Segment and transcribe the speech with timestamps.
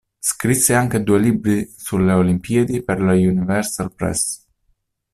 [0.19, 4.47] Scrisse anche due libri sulle Olimpiadi per la Universal Press.